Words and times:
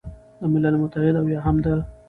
د 0.39 0.41
ملل 0.53 0.75
متحد 0.81 1.15
او 1.19 1.25
یا 1.33 1.39
هم 1.45 1.55
د 1.63 1.67